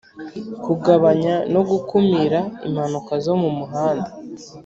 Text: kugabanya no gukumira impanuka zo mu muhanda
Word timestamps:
kugabanya 0.65 1.35
no 1.53 1.61
gukumira 1.69 2.39
impanuka 2.67 3.13
zo 3.25 3.33
mu 3.41 3.49
muhanda 3.57 4.09